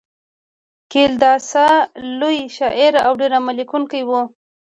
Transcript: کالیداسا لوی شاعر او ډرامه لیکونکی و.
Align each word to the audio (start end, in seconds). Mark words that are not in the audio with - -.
کالیداسا 0.91 1.65
لوی 2.19 2.37
شاعر 2.57 2.93
او 3.05 3.11
ډرامه 3.19 3.51
لیکونکی 3.59 4.01
و. 4.05 4.09